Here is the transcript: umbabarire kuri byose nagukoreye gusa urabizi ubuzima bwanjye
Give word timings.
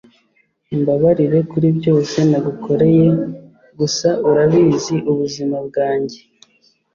umbabarire 0.73 1.39
kuri 1.51 1.67
byose 1.77 2.17
nagukoreye 2.29 3.07
gusa 3.79 4.09
urabizi 4.29 4.95
ubuzima 5.11 5.57
bwanjye 5.67 6.19